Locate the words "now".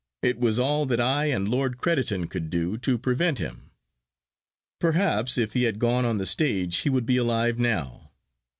7.59-8.09